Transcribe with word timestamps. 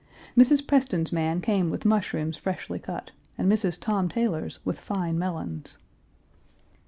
Mrs. 0.35 0.65
Preston's 0.65 1.11
man 1.13 1.41
came 1.41 1.69
with 1.69 1.85
mushrooms 1.85 2.35
freshly 2.35 2.79
cut 2.79 3.11
and 3.37 3.47
Mrs. 3.51 3.79
Tom 3.79 4.09
Taylor's 4.09 4.59
with 4.65 4.79
fine 4.79 5.19
melons. 5.19 5.77